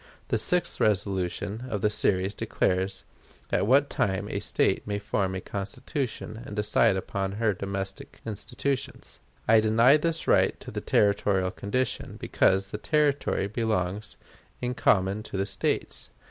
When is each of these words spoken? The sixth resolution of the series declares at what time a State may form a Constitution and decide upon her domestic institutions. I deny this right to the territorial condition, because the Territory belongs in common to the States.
The 0.29 0.39
sixth 0.39 0.79
resolution 0.79 1.65
of 1.69 1.81
the 1.81 1.91
series 1.91 2.33
declares 2.33 3.03
at 3.51 3.67
what 3.67 3.87
time 3.87 4.27
a 4.31 4.39
State 4.39 4.87
may 4.87 4.97
form 4.97 5.35
a 5.35 5.41
Constitution 5.41 6.41
and 6.43 6.55
decide 6.55 6.95
upon 6.97 7.33
her 7.33 7.53
domestic 7.53 8.19
institutions. 8.25 9.19
I 9.47 9.59
deny 9.59 9.97
this 9.97 10.27
right 10.27 10.59
to 10.59 10.71
the 10.71 10.81
territorial 10.81 11.51
condition, 11.51 12.17
because 12.19 12.71
the 12.71 12.79
Territory 12.79 13.45
belongs 13.45 14.17
in 14.59 14.73
common 14.73 15.21
to 15.21 15.37
the 15.37 15.45
States. 15.45 16.09